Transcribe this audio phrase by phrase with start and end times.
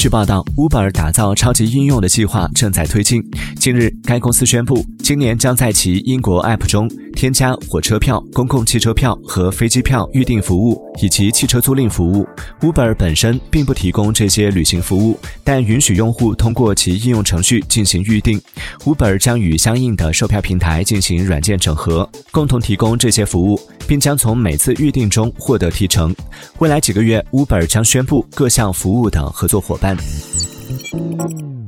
[0.00, 3.22] 据报道，Uber 打造超级应用的计划正在推进。
[3.56, 12.26] 近日，该公司宣布，今年将在其英国 App 中添加火车票、公共汽车票和飞机票预订服务，以及汽车租赁服务。
[12.62, 18.40] Uber 本身并不提供这些旅行服务，但允许用户通过其应用程序进行预订。
[18.84, 26.16] Uber 将与相应的售票平台进行软件整合，共同提供这些服务，并将从每次预订中获得提成。
[26.56, 29.89] 未来几个月，Uber 将宣布各项服务的合作伙伴。
[29.90, 31.59] Amen.